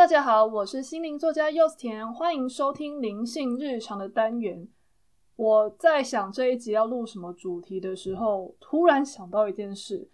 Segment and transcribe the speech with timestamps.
[0.00, 4.66] 大家好，我是心灵作家柚子甜，欢迎收听灵性日常的单元。
[5.36, 10.08] 我在想这一集要录什么主题的时候，突然想到一件事。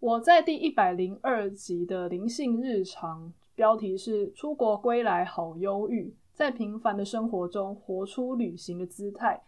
[0.00, 9.40] 我在第一百零二集的灵性日常，标题是“出国归来好忧郁，在平凡的生活中活出旅行的姿态”。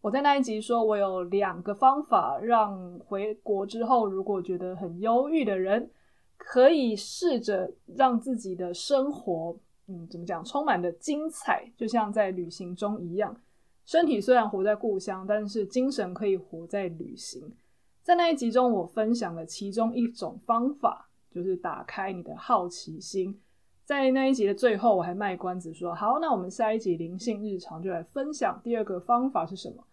[0.00, 5.90] 我在那一集说，我有两个方法，让回国之后如果觉得很忧郁的人。
[6.36, 9.56] 可以试着让自己的生活，
[9.86, 13.34] 嗯，怎么讲，充满的精彩，就像在旅行中一样。
[13.84, 17.52] 身体虽然活在故乡，但是精神可以活在旅行。
[18.02, 23.40] 在那一集中，我分享了其中一种方法，就是打开你的好奇心。
[23.84, 29.84] 在那一集的最后，我还卖关子说：“好，那我们下一集灵性日常就来分享第二个方法是什么。”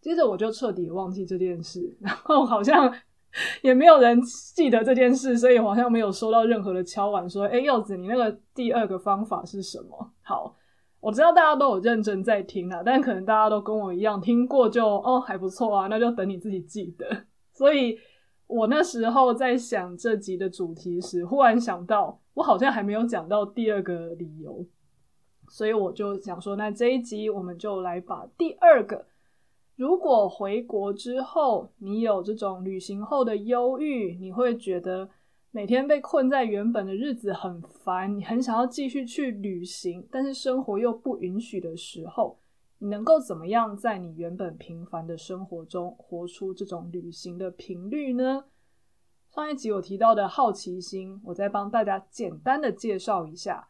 [0.00, 2.92] 接着我就彻底忘记这件事，然后好像。
[3.62, 4.20] 也没有人
[4.54, 10.56] 记得这件事，所以好像没有收到任何的敲碗说：“哎，柚子，你那个第二个方法是什么？”好，
[11.00, 17.24] 我知道大家都有认真在听啊，但可能大家都跟我一样听过就哦还不错啊，那就等你自己记得。
[17.52, 17.98] 所以
[18.46, 24.66] 我那时候在想这集的主题时，忽然想到我好像还没有讲到第二个理由，
[25.48, 29.06] 所以我就想说，那这一集我们就来把第二个。
[29.76, 35.10] 如果回国之后，你有这种旅行后的忧郁，你会觉得
[35.50, 42.38] 每天被困在原本的日子很烦，你很想要继续去旅行，但是生活又不允许的时候，
[42.78, 48.44] 你能够怎么样在你原本平凡的生活中活出这种旅行的频率呢？
[49.30, 53.68] 上一集我提到的好奇心，我再帮大家简单的介绍一下。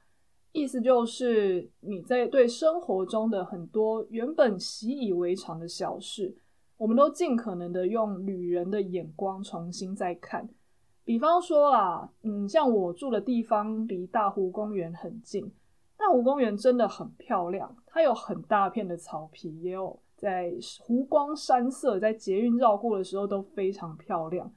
[0.57, 6.35] 意思就是你在对生活中的很多原本习以为常的小事，
[6.79, 10.49] 我们都尽可能的用旅人的眼光重新再看。
[11.05, 15.53] 比方说啊，嗯，像我住的地方离大湖公园很近，
[15.95, 24.51] 大湖公园真的很漂亮，它有很大片的草皮，也有在湖光山色，在捷运绕过的时候都非常漂亮。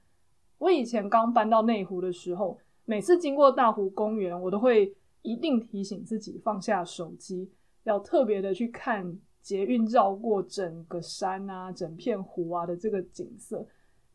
[0.59, 4.95] 我以前刚搬到内湖的时候，每次经过大湖公园，我都会。
[5.21, 7.51] 一定提醒自己放下手机，
[7.83, 13.65] 要特别的去看捷运绕过整个山啊、整片湖啊的这个景色，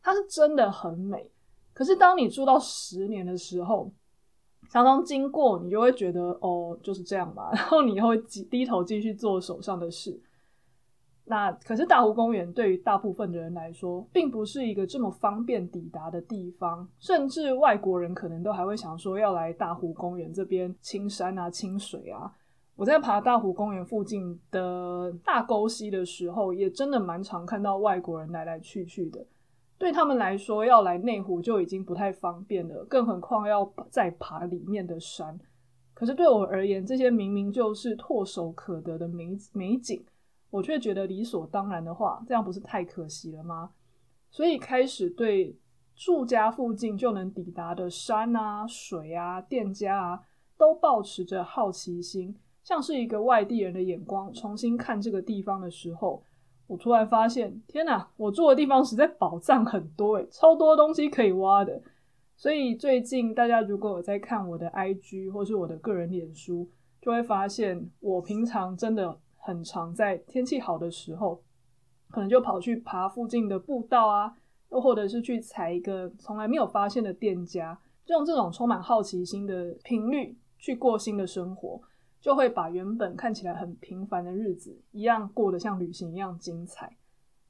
[0.01, 1.29] 它是真的很美。
[1.73, 3.91] 可是当你住到十年的时候，
[4.69, 8.17] 常常经过，你就会觉得哦，就是这样吧， 然后你会
[8.49, 10.19] 低头继续做手上的事。
[11.27, 22.31] 那可是大湖公园对于大部分的人来说，并不是一个这么方便抵达的地方，甚至外国人可能都还会想说要来大湖公园这边青山啊、清水啊。
[22.75, 29.25] 我在爬大湖公园附近的大沟溪的时候，也真的蛮常看到外国人来来去去的。
[29.77, 35.39] 对他们来说，要来内湖就已经不太方便了，更何况要再爬里面的山。
[35.93, 40.05] 可是对我而言，这些明明就是唾手可得的美美景。
[40.55, 43.71] 我却觉得理所当然的话，这样不是太可惜了吗？
[44.31, 45.53] 所以开始对
[45.93, 50.21] 住家附近就能抵达的山啊、水啊、店家啊，
[50.57, 52.33] 都抱持着好奇心，
[52.63, 56.23] 像是一个外地人的眼光，重新看这个地方的时候，
[56.67, 61.81] 我突然发现，天哪，我住的地方实在宝藏很多诶，超多东西可以挖的。
[62.37, 66.69] 所以最近大家如果有在看我的 IG 或是我的个人脸书，
[67.01, 69.19] 就会发现我平常真的。
[69.45, 71.43] 很常在天气好的时候，
[72.09, 74.35] 可能就跑去爬附近的步道啊，
[74.71, 81.79] 又或者是去踩一个从来没有发现的店家，用这种充满好奇心的频率去过新的生活，
[82.19, 86.97] 就会把原本看起来很平凡的日子一样过得像旅行一样精彩。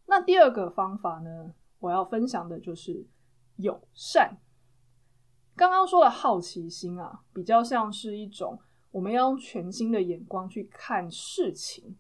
[0.05, 3.07] 那第二个方法呢，我要分享的就是
[3.55, 4.38] 友善。
[5.55, 8.59] 刚刚说的好奇心啊，比较像是一种。
[8.95, 11.97] 我们要用全新的眼光去看事情，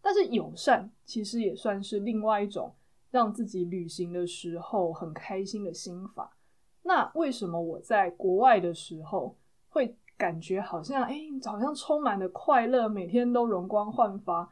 [0.00, 2.72] 但是友善其实也算是另外一种
[3.10, 6.36] 让自己旅行的时候很开心的心法。
[6.84, 9.36] 那为什么我在国外的时候
[9.68, 14.48] 会感觉好像哎，好像充满了快乐，每天都容光焕发？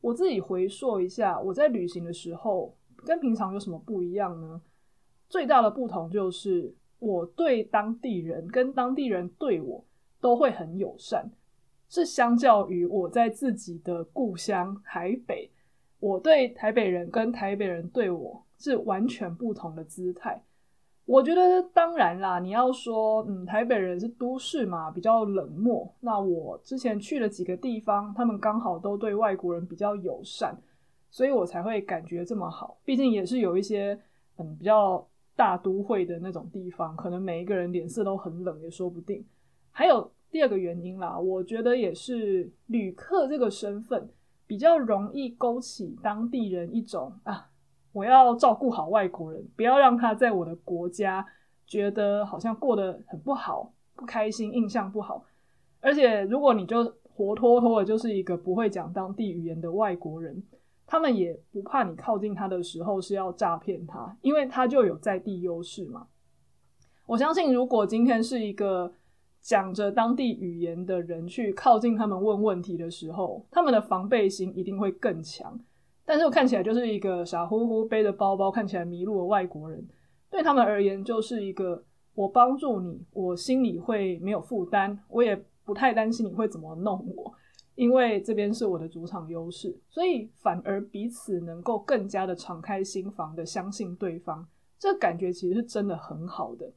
[0.00, 4.60] 我自己回溯一下，我在旅行的时候跟平常有什么不一样呢？
[5.28, 9.84] 最大的不同就是我对当地人跟当地人对我。
[10.20, 11.30] 都会很友善，
[11.88, 15.50] 是相较于我在自己的故乡台北，
[16.00, 20.42] 我对台北人跟台北人对我是完全不同的姿态。
[21.06, 25.90] 我觉得当然啦，你要说，嗯，台北人是都市嘛，比较冷漠。
[26.00, 30.54] 那我之前去了几个地方，他们刚好都对外国人比较友善，
[31.10, 32.76] 所以我才会感觉这么好。
[32.84, 33.98] 毕竟也是有一些
[34.36, 35.02] 嗯比较
[35.34, 39.24] 大都会的那种地方，可能每一个人脸色都很冷，也说不定。
[39.70, 44.08] 还有第二个原因啦，我觉得也是旅客这个身份
[44.46, 47.50] 比较容易勾起当地人一种啊，
[47.92, 51.26] 我要照顾好外国人，不要让他在我的国家
[51.66, 55.24] 觉得好像过得很不好、不开心、印象不好。
[55.80, 60.42] 而且如果你就活脱脱的就是一个不会讲当地语言的外国人，
[60.86, 66.06] 他们也不怕你靠近他的时候是要诈骗他，因为他就有在地优势嘛。
[67.06, 68.92] 我相信，如果今天是一个
[69.48, 75.58] 讲着当地语言的人去靠近他们问问题的时候，他们的防备心一定会更强。
[76.04, 79.82] 但是我看起来就是一个傻乎乎背着包包、看起来迷路的外国人，
[80.28, 81.82] 对他们而言就是一个
[82.14, 87.32] 我帮助你，我心里会没有负担，我也不太担心你会怎么弄我，
[87.74, 94.46] 因为这边是我的主场优势，所以反而彼此能够更加的敞开心房的相信对方，
[94.78, 96.70] 这感觉其实是真的很好的。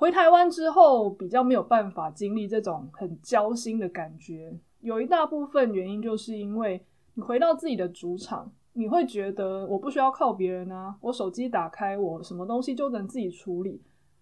[0.00, 4.50] 回台湾之后，比较没有办法经历这种很交心的感觉。
[4.80, 6.82] 有一大部分原因，就是因为
[7.12, 13.78] 你回到自己的主场，你会觉得我不需要靠别人啊，我手机打开，我什么东西就能自己处理。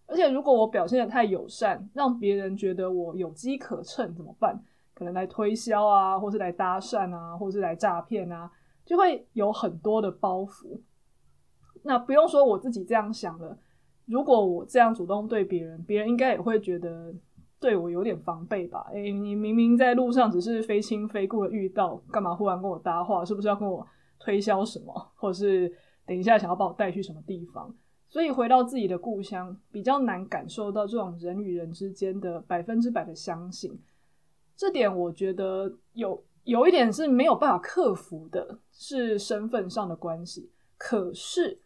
[0.07, 4.61] 而且如果我表现得太友善，让别人觉得我有机可乘，怎么办？
[4.95, 8.51] 可能来推销啊，或是来搭讪啊，或是来诈骗啊，
[8.85, 10.81] 就会有很多的包袱。
[11.85, 13.57] 那不用说我自己这样想了。
[14.09, 17.15] 如果我这样主动对别人，别人应该也会觉得
[17.61, 18.89] 对我有点防备吧？
[18.91, 23.23] 诶，你明明在路上只是非亲非故的遇到，干嘛忽然跟我搭话？
[23.23, 23.87] 是不是要跟我
[24.19, 25.13] 推销什么？
[25.15, 25.71] 或者是
[26.07, 27.75] 等一下想要把我带去什么地方？
[28.09, 33.79] 所以回到自己的故乡，比较难感受到这种人与人之间的百分之百的相信。
[34.57, 40.51] 这点我觉得有有一点是没有办法克服的，是身份上的关系。
[40.79, 41.61] 可是。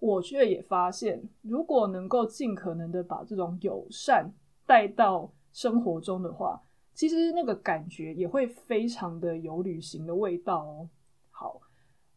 [0.00, 4.32] 我却也发现，如果能够尽可能的把这种友善
[4.64, 6.62] 带到生活中的话，
[6.94, 10.88] 其实那个感觉也会非常的有旅行的味道哦。
[11.30, 11.60] 好，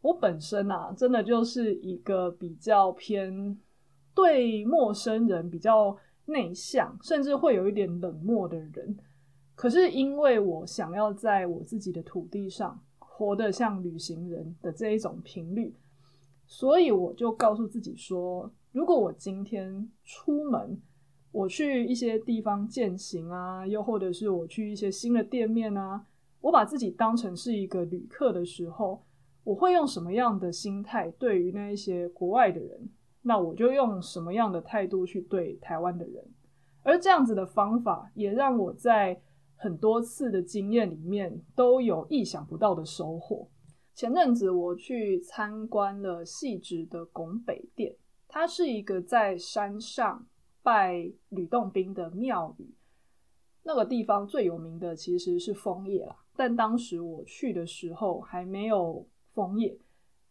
[0.00, 3.58] 我本身啊，真的就是一个比较偏
[4.14, 5.96] 对陌生人比较
[6.26, 8.96] 内向，甚至会有一点冷漠的人。
[9.54, 15.74] 可是因为我想要在我自己的土地上活得像旅行人的这一种频率。
[16.52, 20.78] 所以我就告诉自己说，如果我今天出门，
[21.30, 26.04] 我去一些地方践行啊，又或者是我去一些新的店面啊，
[26.42, 29.02] 我把自己当成是一个旅客的时候，
[29.44, 32.90] 我会用什么样的心态对于那一些国外的人？
[33.22, 36.22] 那我就用什么样的态度去对台湾的人？
[36.82, 39.18] 而这样子的方法，也让我在
[39.56, 43.48] 很多次的经验里面都有意想不到的收获。
[43.94, 47.94] 前阵子我去参观了细致的拱北殿，
[48.26, 50.26] 它是一个在山上
[50.62, 52.74] 拜吕洞宾的庙宇。
[53.64, 59.78] 那个地方最有名的其实是枫叶啦，但当时我去的时候还没有枫叶，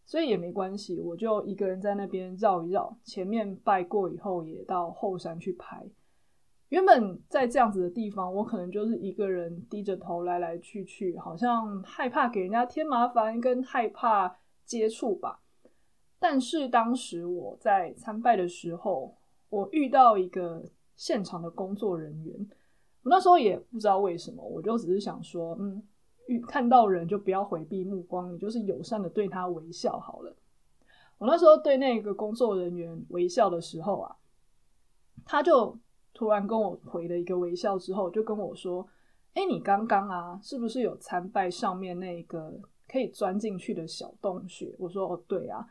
[0.04, 5.88] 所以也没关系，我就一个人在那边绕一绕，前面拜过以后，也到后山去拍。
[6.71, 15.41] 原本在这样子的地方，我可能就是一个人低着头来来去去，好像害怕给人家添麻烦，跟害怕接触吧。
[16.18, 19.18] 但是当时我在参拜的时候，
[19.50, 20.63] 我遇到一个
[20.95, 22.33] 现场的工作人员，
[23.03, 25.83] 我那时候也不知道为什么，我就只是想说，嗯，
[26.28, 30.33] 遇看到人就不要回避目光，你就是友善的对他微笑好了。
[31.18, 34.16] 我那时候对那个工作人员微笑的时候啊，
[35.25, 35.78] 他就。
[36.21, 38.87] 突然跟我回了一个微笑之后，就跟我说
[39.33, 42.54] ：“哎，你刚刚啊，是不是有参拜上面那个
[42.87, 45.66] 可以钻进去的小洞穴？”我说：“哦，对啊，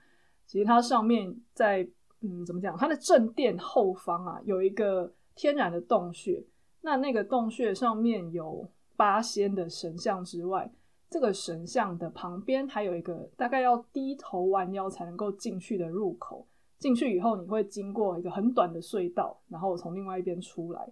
[0.47, 1.89] 其实它上面在
[2.23, 2.77] 嗯，怎么讲？
[2.77, 6.45] 它的正殿后方啊，有一个天然的洞穴。
[6.81, 10.69] 那那个洞穴上面有八仙的神像之外，
[11.09, 16.45] 这个神像的旁边还有一个大概要低头弯腰才能够进去的入口。”
[16.81, 20.91] 进去以后，你会经过一个很短的隧道，然后从另外一边出来。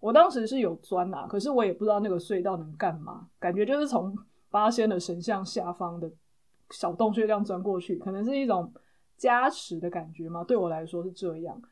[0.00, 4.16] 我当时是有钻啊，可是我也不知道那个隧道能干嘛，感觉就是从
[4.50, 6.10] 八仙的神像下方的
[6.70, 8.72] 小洞穴这样钻过去，可能是一种
[9.16, 10.42] 加持的感觉嘛。
[10.42, 11.62] 对我来说是这样。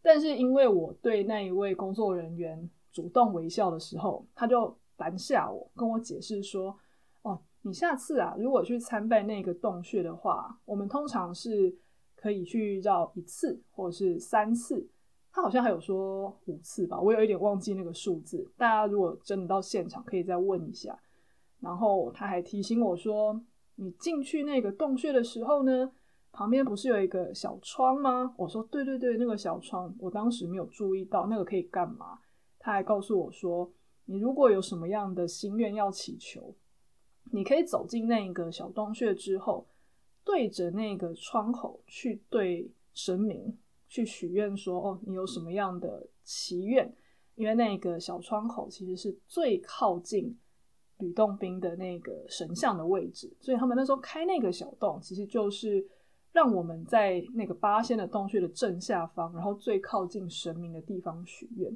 [0.00, 6.76] 但是因为我对那一位工作人员主动微笑的时候，他就拦下我，跟我解释说
[7.22, 11.76] ：“哦，你下次啊，如果去参拜那个洞穴的话，我们通常是。”
[12.20, 14.84] 可以去绕一次或者是三次，
[15.30, 18.44] 他好像还有说五次吧，我有一点忘记那个数字。
[18.56, 20.98] 大家如果真的到现场，可以再问一下。
[21.60, 23.40] 然后他还提醒我说，
[23.76, 25.92] 你进去那个洞穴的时候呢，
[26.32, 28.34] 旁边不是有一个小窗吗？
[28.36, 32.18] 我说对对对，那个小窗，我当时没有注意到那个可以干嘛。
[32.58, 33.70] 他还告诉我说，
[34.06, 36.54] 你如果有什么样的心愿要祈求，
[37.32, 39.66] 你可以走进那一个小洞穴之后，
[40.28, 43.56] 对着那个窗口去对神明
[43.88, 46.94] 去许愿说：“哦，你有什么样的祈愿？”
[47.34, 50.36] 因为那个小窗口其实是最靠近
[50.98, 55.82] 吕洞宾的那个神像的位置，所以他们那时候开那个小洞，其实就是
[56.30, 61.74] 让我们在那个八仙的洞穴的正下方，然后最靠近神明的地方许愿。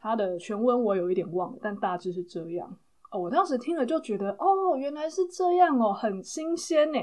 [0.00, 2.76] 它的全文我有一点忘了，但大致是这样。
[3.12, 6.98] 哦，我当时听了就觉得，哦，原来是这样哦，很新鲜呢。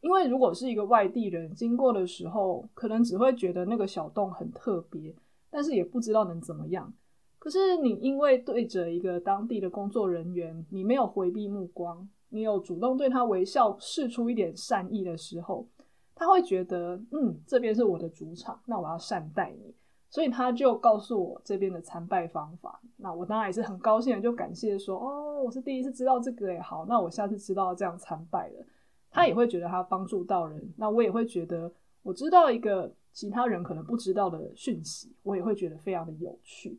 [0.00, 5.14] 因为如果是一个外地人经过的时候，可能只会觉得那个小洞很特别，
[5.50, 6.92] 但是也不知道能怎么样。
[7.38, 15.66] 可是你因为对着一个当地的工作人员，你没有回避目光，你有主动对他微笑，示出一点善意的时候，
[16.14, 19.74] 他会觉得，嗯，这边是我的主场，那我要善待你，
[20.10, 22.80] 所以他就告诉我这边的参拜方法。
[22.96, 28.66] 那我当然也是很高兴的，就感谢说，哦，我是第一次知道这个也好，那我下次知道这样参拜了。
[29.10, 31.72] 他也会觉得他帮助到人，那我也会觉得
[32.02, 36.78] 我知道一个其他人可能不知道的讯息，我也会觉得非常的有趣。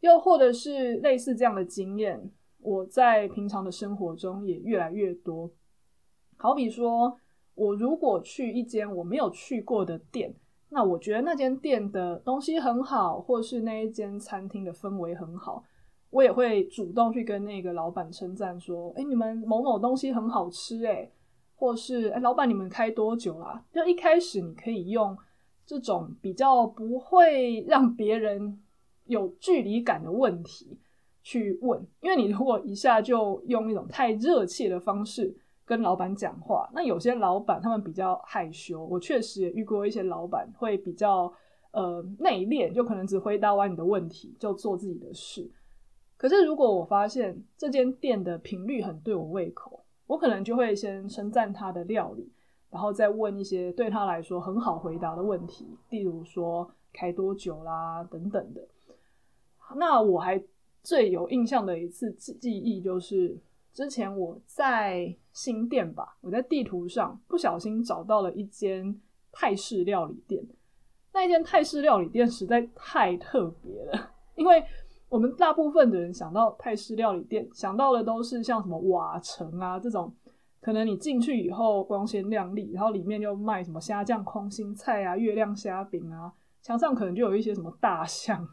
[0.00, 5.50] 又或者是类似这样的经验，我在平常的生活中也越来越多。
[6.36, 7.18] 好比说，
[7.54, 10.34] 我如果去一间我没有去过的店，
[10.68, 15.64] 那我觉得那间店的东西很好，或是那一间餐厅的氛围很好，
[16.10, 21.10] 我也会主动去跟那个老板称赞说：“诶，你们某某东西很好吃，诶。”
[21.56, 23.64] 或是诶，老板你们开多久啦？
[23.72, 25.18] 就一开始你可以用
[25.66, 28.60] 这种比较不会让别人。
[29.08, 30.80] 有距离感的问题
[31.22, 35.32] 去问，因为你如果一下就用一种太热切的方式
[35.64, 38.84] 跟老板讲话，那有些老板他们比较害羞。
[38.84, 41.32] 我确实也遇过一些老板会比较
[41.70, 45.48] 呃内敛，就可能只回答完你的问题就做自己的事。
[46.16, 52.30] 可是如果我发现这间店的频率很对我胃口，我可能就会先称赞他的料理，
[52.70, 58.66] 然后再问一些对他来说很好回答的问题，例如说开多久啦等等的。
[59.74, 60.40] 那我还
[60.82, 63.36] 最有印象的一次记忆，就是
[63.72, 69.00] 之前我在新店吧，我在地图上不小心找到了一间
[69.32, 70.46] 泰式料理店。
[71.12, 74.62] 那间泰式料理店实在太特别了，因为
[75.16, 80.14] 我们大部分的人想到泰式料理店，想到的都是像什么瓦城啊这种，
[80.60, 86.30] 可能你进去以后光鲜亮丽，然后里面就卖什么虾酱空心菜啊、月亮虾饼啊，
[86.60, 88.46] 墙上可能就有一些什么大象。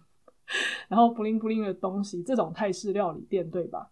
[0.87, 3.91] 然后布灵布灵的东西，这种泰式料理店，对吧？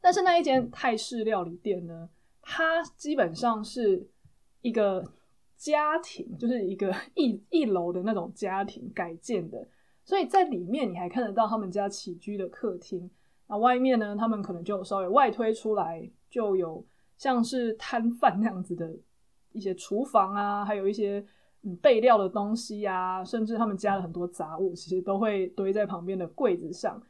[0.00, 2.08] 但是那一间泰式料理店呢，
[2.40, 4.08] 它基本上是
[4.62, 5.04] 一个
[5.56, 9.68] 家庭，就是一个一一楼的那种家庭改建的，
[10.04, 13.10] 所以在里面你还看得到他们家起居的客厅。
[13.46, 16.84] 那外面呢，他们可能就稍微外推出来，就有
[17.16, 18.94] 像是摊贩那样子的
[19.52, 21.24] 一些厨房啊，还有一些。
[21.64, 27.00] 嗯，备料的东西、啊，甚至他们加了很多杂物，其实都会堆在旁边的柜子上。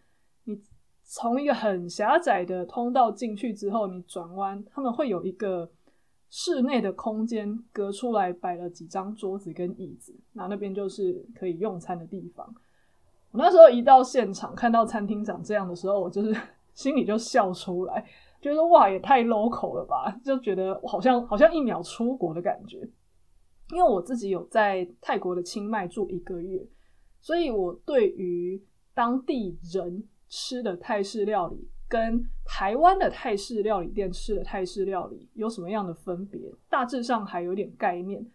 [0.44, 0.60] 你
[1.02, 5.70] 从一个很狭窄的通道进去之后，你转弯，他们会有一个
[6.28, 12.54] 室内的空间隔出来，摆了几张桌子跟椅子，那那边就是可以用餐的地方。
[13.32, 16.36] 我那时候一到现场，看到餐厅长这样的时候，我就是
[16.74, 18.04] 心里就笑出来，
[18.40, 22.78] 觉得哇，也太 local 了吧，就觉得好像好像一秒出国的感觉。
[23.70, 26.62] 因为我自己有在泰国的清迈住一个月，
[27.20, 28.62] 所以我对于
[28.92, 38.26] 当地人吃的泰式料理跟台湾的泰式料理店吃的泰式料理有什么样的分别，大致上还有点概念。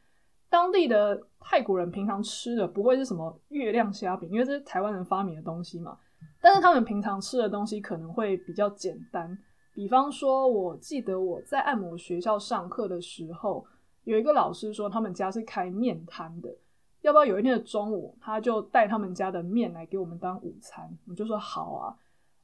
[0.49, 5.97] 当地的泰国人平常吃的不会是什么月亮虾饼，因为这是台湾人发明的东西嘛。
[6.41, 9.37] 但是他们平常吃的东西可能会比较简单，
[9.73, 13.65] 比方说，我记得我在按摩学校上课的时候。
[14.03, 16.55] 有一个老师说，他们家是开面摊的，
[17.01, 20.97] 要不要有一天的中午，他就带他们家的面来给我们当午餐？
[21.09, 21.93] 我就说好啊。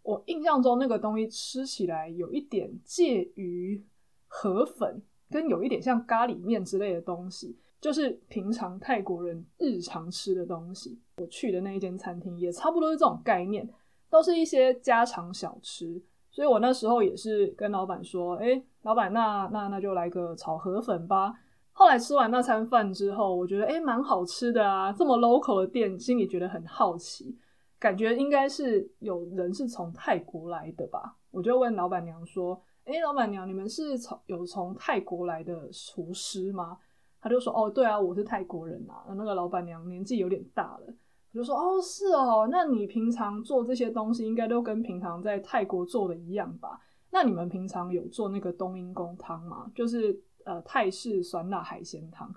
[0.02, 3.82] 我印象中那个东西吃起来有一点介于
[4.28, 10.98] 河粉，跟有一点像咖喱面之类的东西，就是平常泰国人日常吃的东西。
[11.18, 13.70] 我去的那一间餐厅也差不多是这种概念，
[14.10, 16.02] 都是一些家常小吃。
[16.32, 21.34] 所以我那时候也是跟老板说：“哎，老板，那那那就来个炒河粉吧。”
[21.74, 27.38] 后来吃完那餐饭之后，我觉得诶蛮好吃的啊，这么 local 的店，心里觉得很好奇，
[27.78, 31.18] 感觉应该是有人是从泰国来的吧。
[31.32, 36.78] 我就问老板娘说：“诶，老板娘，你们是从有从泰国来的厨师吗？”
[37.24, 40.94] 他就说：“哦，对啊，我是泰国人啊。”那个老板娘年纪有点大了，
[41.32, 46.82] 我就说哦，是哦，那你平常做这些东西应该都跟平常在泰国做的一样吧？
[47.12, 49.72] 那你们平常有做那个冬阴功汤吗？
[49.74, 52.30] 就是呃泰式酸辣海鲜汤。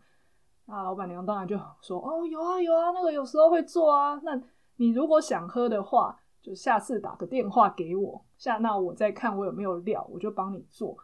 [0.66, 4.20] 那老板娘当然就说哦，有啊有啊，那个有时候会做啊。
[4.22, 4.40] 那
[4.76, 10.96] 你如果想喝的话，就下次打个电话给我，下那我再看我有没有料，我就帮你做。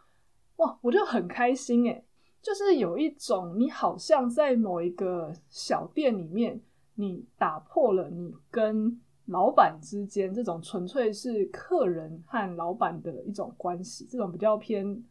[0.57, 2.05] 哇，我就很开心诶，
[2.43, 6.61] 就是有一种你好像在某一个小店里面，
[6.93, 15.03] 你打破了你跟老板之间这种纯粹是客人和老板的一种关系，这种比较偏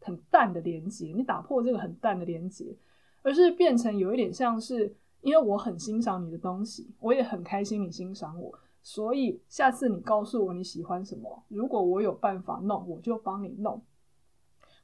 [0.00, 2.74] 很淡的连接，你打破这个很淡的连接。
[3.20, 13.82] 而是变成有一点像是，因为我很欣赏你的东西，我也很开心你欣赏我，所以下次你告诉我你喜欢什么，如果我有办法弄，我就帮你弄。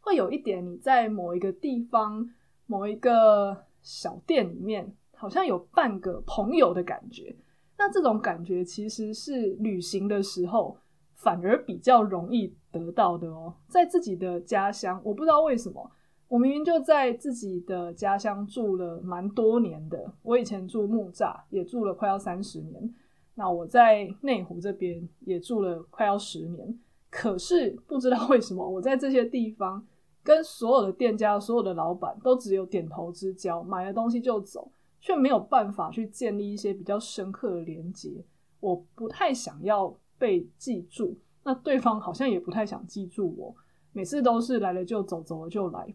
[0.04, 2.28] 会有一点你在某一个地方、
[2.66, 7.34] 某一个小店里面，好像有半个朋友的感觉。
[7.78, 10.76] 那这种感觉其实是旅行的时候
[11.14, 13.54] 反而比较容易得到的哦。
[13.66, 15.90] 在自己的家乡，我不知道为什么。
[16.28, 22.94] 我明明就在自己的家乡住了蛮多年的，我以前住木栅也住了快要三十年，
[23.34, 26.78] 那我在内湖这边也住了快要十年，
[27.10, 29.86] 可是不知道为什么我在这些地方
[30.24, 38.24] 跟所有的店家、所有的老板都只有点头之交，买了东西就走，却没有办法去建立一些比较深刻的连接。
[38.58, 43.54] 我不太想要被记住，那对方好像也不太想记住我，
[43.92, 45.94] 每次都是来了就走，走了就来。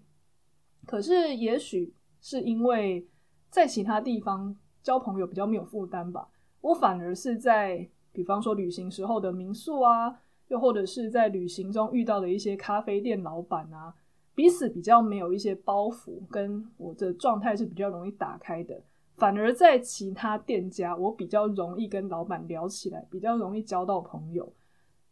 [0.85, 3.07] 可是，也许是因为
[3.49, 6.29] 在其他地方交朋友比较没有负担吧。
[6.61, 10.19] 我反而是在，比方说旅行时候的民宿啊，
[10.49, 13.95] 又或者是在旅行中遇到的一些咖啡店老板啊，
[14.39, 18.81] 彼此比较没有一些包袱，跟我的状态是比较容易打开的。
[19.17, 24.49] 反而在其他店家，我比较容易跟老板聊起来，比较容易交到朋友。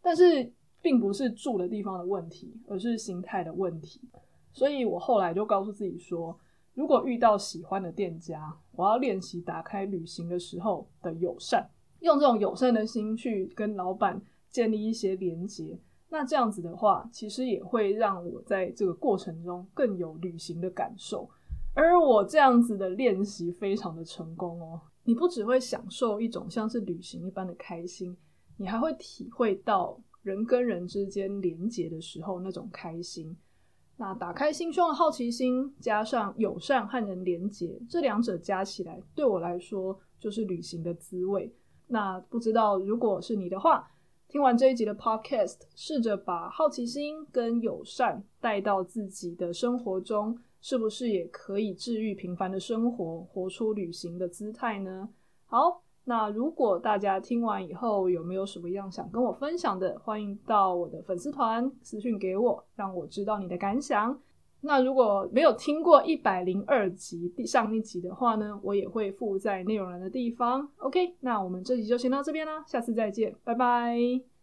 [0.01, 0.49] 但是，
[0.81, 3.99] 并不是住的地方的问题，而是心态的问题。
[4.53, 6.39] 所以我后来就告诉自己说，
[6.73, 15.77] 如果遇到喜欢的店家，我要练习打开旅行的时候的友善，用这种友善的心去跟老板建立一些连接。
[16.09, 21.29] 那这样子的话，其实也会让我在这个过程中更有旅行的感受。
[21.73, 24.81] 而我这样子的练习非常的成功哦。
[25.03, 28.17] 你不只会享受一种像是旅行一般的开心，
[28.57, 33.37] 你还会体会到人跟人之间连接的时候那种开心。
[33.95, 41.53] 那打开心胸的好奇心，加上友善和人连结，这两者加起来，对我来说就是旅行的滋味。
[41.87, 43.89] 那不知道如果是你的话，
[44.29, 55.09] 听完这一集的 Podcast，试着把好奇心跟友善带到自己的生活中，是不是也可以治愈平凡的生活，活出旅行的姿态呢？
[55.45, 55.81] 好。
[56.09, 64.17] 那如果大家听完以后有没有什么样想跟我分享的，欢迎到我的粉丝团私讯给我，让我知道你的感想。
[64.61, 70.67] 那如果没有听过一百零二集上一集的话呢，我也会附在内容栏的地方。
[70.77, 74.36] OK，那我们这集就先到这边啦，下次再见，拜拜。